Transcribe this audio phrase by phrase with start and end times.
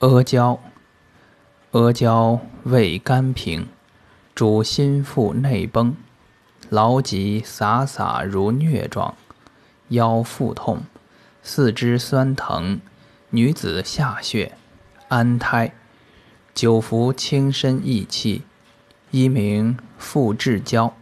[0.00, 0.58] 阿胶，
[1.72, 3.68] 阿胶味甘平，
[4.34, 5.94] 主心腹内崩，
[6.70, 9.14] 劳疾洒洒如疟状，
[9.88, 10.84] 腰腹痛，
[11.42, 12.80] 四肢酸疼，
[13.28, 14.56] 女子下血，
[15.08, 15.74] 安胎，
[16.54, 18.44] 久服轻身益气，
[19.10, 20.94] 一名复制胶。